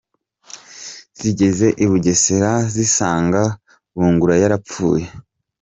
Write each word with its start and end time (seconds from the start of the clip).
Zigeze 1.19 1.67
i 1.83 1.85
Bugesera, 1.89 2.51
zisanga 2.75 3.41
Bungura 3.95 4.33
yarapfuye. 4.41 5.05